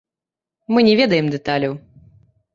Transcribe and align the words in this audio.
Мы 0.73 0.79
не 0.87 0.95
ведаем 1.01 1.29
дэталяў. 1.37 1.73